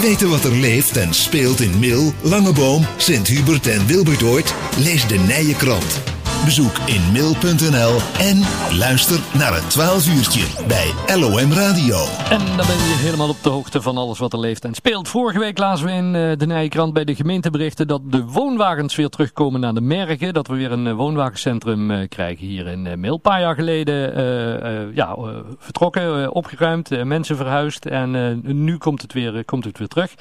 [0.00, 4.54] Weten wat er leeft en speelt in Mil, Langeboom, Sint-Hubert en Wilbertoort?
[4.76, 6.17] Lees de Nijenkrant.
[6.44, 8.38] Bezoek in mil.nl en
[8.78, 11.96] luister naar het 12 uurtje bij LOM Radio.
[12.30, 15.08] En dan ben je helemaal op de hoogte van alles wat er leeft en speelt.
[15.08, 19.08] Vorige week lazen we in uh, de Nijenkrant bij de gemeenteberichten dat de woonwagens weer
[19.08, 20.34] terugkomen naar de merken.
[20.34, 23.14] Dat we weer een uh, woonwagencentrum uh, krijgen hier in Mil.
[23.14, 23.96] Een paar jaar geleden
[24.94, 25.16] ja,
[25.58, 30.14] vertrokken, opgeruimd, mensen verhuisd en nu komt het weer, komt het weer terug.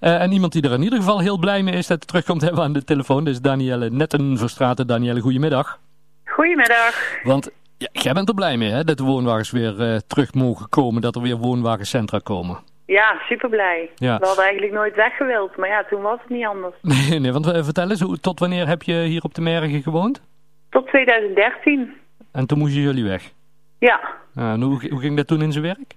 [0.00, 2.40] Uh, en iemand die er in ieder geval heel blij mee is dat het terugkomt
[2.46, 3.26] hebben we aan de telefoon.
[3.26, 4.86] Is Danielle Nettenverstraten.
[4.86, 5.78] Danielle, goedemiddag.
[6.24, 7.22] Goedemiddag.
[7.22, 10.68] Want ja, jij bent er blij mee hè, dat de woonwagens weer uh, terug mogen
[10.68, 11.02] komen.
[11.02, 12.58] Dat er weer woonwagencentra komen.
[12.86, 13.90] Ja, super blij.
[13.94, 14.18] Ja.
[14.18, 16.74] We hadden eigenlijk nooit weggewild, maar ja, toen was het niet anders.
[17.08, 19.82] Nee, nee want uh, vertel eens, hoe, tot wanneer heb je hier op de Mergen
[19.82, 20.22] gewoond?
[20.70, 21.92] Tot 2013.
[22.32, 23.30] En toen moesten jullie weg?
[23.78, 24.00] Ja.
[24.34, 25.95] en hoe, hoe ging dat toen in zijn werk?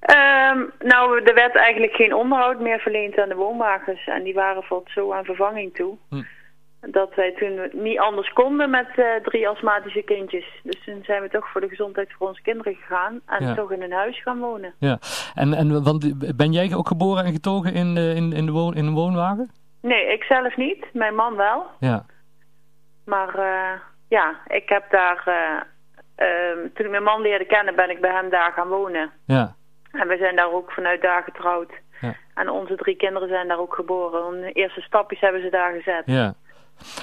[0.00, 4.06] Um, nou, er werd eigenlijk geen onderhoud meer verleend aan de woonwagens.
[4.06, 5.96] En die waren valt zo aan vervanging toe.
[6.08, 6.22] Hm.
[6.80, 10.60] Dat wij toen niet anders konden met uh, drie astmatische kindjes.
[10.62, 13.20] Dus toen zijn we toch voor de gezondheid voor onze kinderen gegaan.
[13.26, 13.54] En ja.
[13.54, 14.74] toch in een huis gaan wonen.
[14.78, 14.98] Ja,
[15.34, 18.74] en, en want ben jij ook geboren en getogen in, de, in, in, de woon,
[18.74, 19.50] in een woonwagen?
[19.80, 20.86] Nee, ik zelf niet.
[20.92, 21.66] Mijn man wel.
[21.80, 22.04] Ja.
[23.04, 25.22] Maar uh, ja, ik heb daar...
[25.26, 25.60] Uh,
[26.74, 29.10] toen ik mijn man leerde kennen ben ik bij hem daar gaan wonen.
[29.26, 29.54] Ja.
[29.92, 31.72] En we zijn daar ook vanuit daar getrouwd.
[32.00, 32.16] Ja.
[32.34, 34.40] En onze drie kinderen zijn daar ook geboren.
[34.40, 36.02] De eerste stapjes hebben ze daar gezet.
[36.06, 36.34] Ja.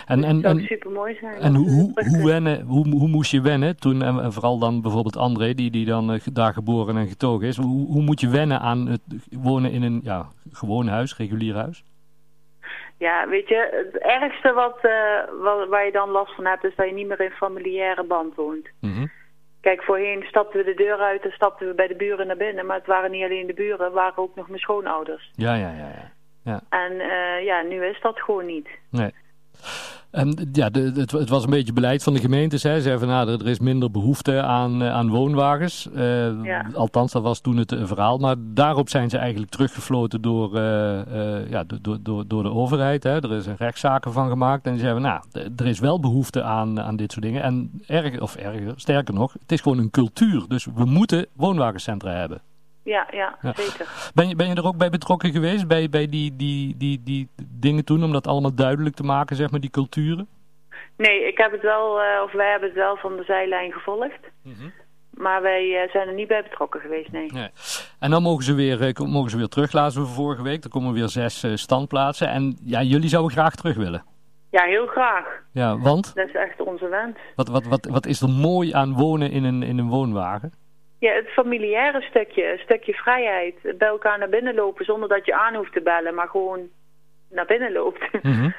[0.07, 1.41] En, en, dat zou super mooi zijn.
[1.41, 5.17] En hoe, hoe, hoe, wennen, hoe, hoe moest je wennen toen, en vooral dan bijvoorbeeld
[5.17, 7.57] André, die, die dan uh, daar geboren en getogen is.
[7.57, 11.83] Hoe, hoe moet je wennen aan het wonen in een ja, gewoon huis, regulier huis?
[12.97, 16.75] Ja, weet je, het ergste wat, uh, wat, waar je dan last van hebt, is
[16.75, 18.67] dat je niet meer in familiaire band woont.
[18.79, 19.09] Mm
[19.65, 22.65] Kijk, voorheen stapten we de deur uit en stapten we bij de buren naar binnen.
[22.65, 25.31] Maar het waren niet alleen de buren, het waren ook nog mijn schoonouders.
[25.35, 25.87] Ja, ja, ja.
[25.87, 26.11] ja.
[26.43, 26.61] ja.
[26.69, 28.67] En uh, ja, nu is dat gewoon niet.
[28.89, 29.13] Nee.
[30.15, 32.63] En ja, de, het, het, was een beetje beleid van de gemeentes.
[32.63, 32.75] Hè.
[32.75, 35.87] Ze zeiden van, nou, er is minder behoefte aan, eh, aan woonwagens.
[35.95, 36.69] Uh, ja.
[36.73, 38.17] Althans, dat was toen het uh, verhaal.
[38.17, 43.03] Maar daarop zijn ze eigenlijk teruggefloten door, uh, ja, door, door, door de overheid.
[43.03, 43.23] Hè.
[43.23, 44.65] Er is een rechtszaken van gemaakt.
[44.65, 45.21] En ze zeiden, nou,
[45.55, 47.41] er is wel behoefte aan, aan dit soort dingen.
[47.41, 50.45] En erger, of erger, sterker nog, het is gewoon een cultuur.
[50.47, 52.41] Dus we moeten woonwagencentra hebben.
[52.85, 54.11] Ja, ja, ja, zeker.
[54.13, 57.29] Ben je, ben je er ook bij betrokken geweest, bij, bij die, die, die, die
[57.51, 60.27] dingen toen, om dat allemaal duidelijk te maken, zeg maar, die culturen?
[60.97, 64.19] Nee, ik heb het wel, uh, of wij hebben het wel van de zijlijn gevolgd.
[64.41, 64.71] Mm -hmm.
[65.09, 67.31] Maar wij uh, zijn er niet bij betrokken geweest, nee.
[67.31, 67.49] nee.
[67.99, 70.63] En dan mogen ze, weer, uh, mogen ze weer terug, we vorige week.
[70.63, 72.29] Er komen weer zes standplaatsen.
[72.29, 74.03] En ja, jullie zouden graag terug willen.
[74.51, 75.25] Ja, heel graag.
[75.51, 76.15] Ja, want?
[76.15, 77.17] Dat is echt onze wens.
[77.35, 80.53] Wat, wat, wat, wat is er mooi aan wonen in een, in een woonwagen?
[81.05, 83.55] Ja, het familiaire stukje, een stukje vrijheid.
[83.77, 86.59] Bij elkaar naar binnen lopen zonder dat je aan hoeft te bellen, maar gewoon
[87.29, 88.07] naar binnen loopt.
[88.21, 88.53] Mm -hmm.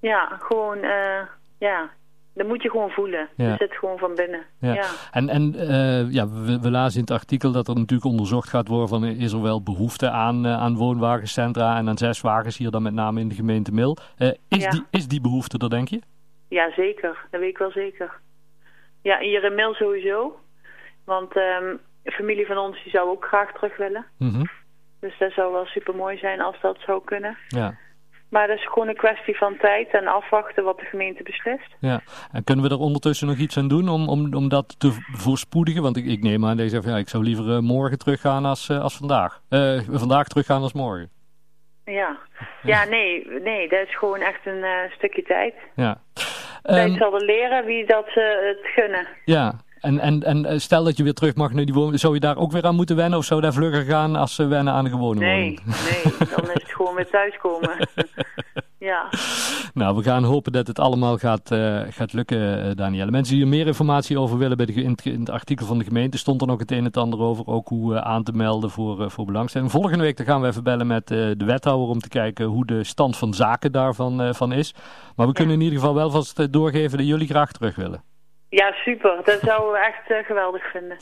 [0.00, 1.20] ja, gewoon, uh,
[1.58, 1.90] ja,
[2.34, 3.28] dat moet je gewoon voelen.
[3.36, 3.50] Ja.
[3.50, 4.44] Je zit gewoon van binnen.
[4.58, 4.74] Ja.
[4.74, 4.86] ja.
[5.10, 8.68] En, en uh, ja, we, we, lazen in het artikel dat er natuurlijk onderzocht gaat
[8.68, 12.82] worden van is er wel behoefte aan, uh, aan woonwagencentra en aan zeswagens hier dan
[12.82, 13.96] met name in de gemeente Mil.
[14.18, 14.70] Uh, is, Ja.
[14.70, 16.00] die, is die behoefte er denk je?
[16.48, 17.26] Ja, zeker.
[17.30, 18.20] Dat weet ik wel zeker.
[19.02, 20.40] Ja, hier in Mil sowieso.
[21.04, 24.06] Want um, een familie van ons die zou ook graag terug willen.
[24.18, 24.44] Mhm.
[25.00, 27.36] Dus dat zou wel super mooi zijn als dat zou kunnen.
[27.48, 27.74] Ja.
[28.28, 31.76] Maar dat is gewoon een kwestie van tijd en afwachten wat de gemeente beslist.
[31.80, 32.00] Ja,
[32.32, 35.82] en kunnen we er ondertussen nog iets aan doen om, om, om dat te voorspoedigen?
[35.82, 38.80] Want ik, ik neem aan, deze ja, ik zou liever uh, morgen teruggaan als, uh,
[38.80, 39.40] als vandaag.
[39.50, 41.10] Uh, vandaag teruggaan als morgen.
[41.84, 42.18] Ja,
[42.62, 44.64] ja nee, nee, dat is gewoon echt een
[44.96, 45.54] stukje tijd.
[45.74, 46.00] Ja.
[46.62, 49.06] Tijd Um, zal er leren wie dat het gunnen.
[49.24, 49.52] Ja,
[49.82, 52.36] en, en, en stel dat je weer terug mag naar die woning, zou je daar
[52.36, 53.18] ook weer aan moeten wennen?
[53.18, 55.60] Of zou daar vlugger gaan als ze wennen aan de gewone nee, woning?
[55.64, 57.88] Nee, dan is het gewoon weer thuiskomen.
[58.78, 59.08] ja.
[59.74, 63.10] Nou, we gaan hopen dat het allemaal gaat, uh, gaat lukken, uh, Danielle.
[63.10, 65.78] Mensen die er meer informatie over willen, bij de, in, het, in het artikel van
[65.78, 67.46] de gemeente stond er nog het een en het ander over.
[67.46, 69.70] Ook hoe uh, aan te melden voor, voor belangstelling.
[69.70, 72.84] Volgende week dan gaan we even bellen met de wethouder om te kijken hoe de
[72.84, 74.74] stand van zaken daarvan van is.
[75.16, 78.11] Maar we kunnen in ieder geval wel vast doorgeven dat jullie graag terug willen.
[78.58, 79.20] Ja, super.
[79.24, 80.96] Dat zouden we echt uh, geweldig vinden.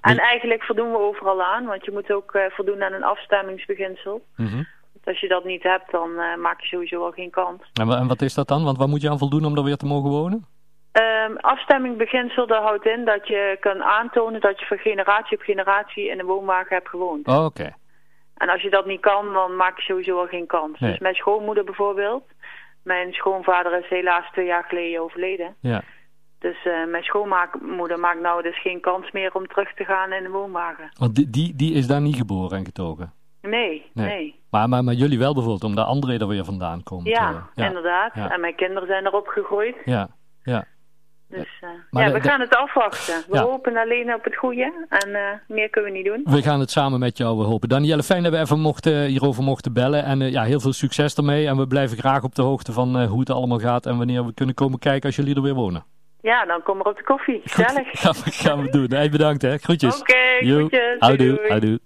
[0.00, 4.24] En eigenlijk voldoen we overal aan, want je moet ook uh, voldoen aan een afstemmingsbeginsel.
[4.36, 4.66] Mm -hmm.
[5.04, 7.62] Als je dat niet hebt, dan uh, maak je sowieso al geen kans.
[7.72, 8.64] En, en, wat is dat dan?
[8.64, 10.46] Want waar moet je aan voldoen om daar weer te mogen wonen?
[10.92, 16.10] Um, afstemmingbeginsel, dat houdt in dat je kan aantonen dat je van generatie op generatie
[16.10, 17.26] in een woonwagen hebt gewoond.
[17.26, 17.44] Oh, oké.
[17.44, 17.74] Okay.
[18.36, 20.80] En als je dat niet kan, dan maak je sowieso al geen kans.
[20.80, 20.90] Nee.
[20.90, 22.24] Dus mijn schoonmoeder bijvoorbeeld.
[22.82, 25.56] Mijn schoonvader is helaas twee jaar geleden overleden.
[25.60, 25.82] Ja.
[26.44, 30.22] Dus uh, mijn schoonmoeder maakt nou dus geen kans meer om terug te gaan in
[30.22, 30.90] de woonwagen.
[30.98, 33.12] Want die, die, die is daar niet geboren en getogen?
[33.40, 34.06] Nee, nee.
[34.06, 34.40] nee.
[34.50, 37.06] Maar, maar, maar jullie wel bijvoorbeeld, omdat André er weer vandaan komt.
[37.06, 38.14] Ja, inderdaad.
[38.14, 39.76] En mijn kinderen zijn erop gegroeid.
[39.84, 40.08] Ja,
[40.42, 40.64] ja.
[41.28, 43.24] Dus uh, ja, we gaan het afwachten.
[43.28, 45.18] We hopen alleen op het goede en uh,
[45.48, 46.20] meer kunnen we niet doen.
[46.24, 47.68] We gaan het samen met jou hopen.
[47.68, 50.04] Danielle, fijn dat we even mochten, hierover mochten bellen.
[50.04, 51.46] En uh, ja, heel veel succes ermee.
[51.46, 54.34] En we blijven graag op de hoogte van hoe het allemaal gaat en wanneer we
[54.34, 55.84] kunnen komen kijken als jullie er weer wonen.
[56.24, 57.40] Ja, dan kom maar op de koffie.
[57.44, 57.88] Gezellig.
[58.00, 58.86] Gaan, we, gaan we doen.
[58.88, 59.56] Hey, bedankt hè.
[59.58, 60.00] Groetjes.
[60.00, 60.96] Oké, okay, groetjes.
[60.98, 61.78] Houdoe, houdoe.